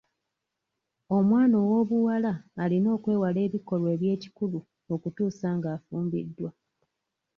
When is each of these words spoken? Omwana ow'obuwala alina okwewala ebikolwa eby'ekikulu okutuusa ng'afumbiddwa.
Omwana 1.17 1.55
ow'obuwala 1.63 2.31
alina 2.63 2.89
okwewala 2.97 3.39
ebikolwa 3.47 3.89
eby'ekikulu 3.95 4.59
okutuusa 4.93 5.47
ng'afumbiddwa. 5.57 6.49